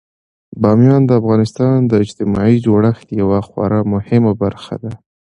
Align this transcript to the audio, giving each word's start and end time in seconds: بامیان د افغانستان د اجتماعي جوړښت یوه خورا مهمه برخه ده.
بامیان 0.61 1.01
د 1.05 1.11
افغانستان 1.21 1.75
د 1.85 1.91
اجتماعي 2.03 2.57
جوړښت 2.65 3.07
یوه 3.21 3.39
خورا 3.47 3.81
مهمه 3.93 4.31
برخه 4.43 4.75
ده. 4.83 4.91